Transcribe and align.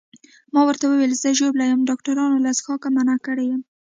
ما 0.53 0.61
ورته 0.67 0.85
وویل 0.87 1.13
زه 1.21 1.29
ژوبل 1.39 1.61
یم، 1.69 1.81
ډاکټرانو 1.89 2.43
له 2.45 2.51
څښاکه 2.57 2.89
منع 2.95 3.15
کړی 3.25 3.45
یم. 3.51 3.61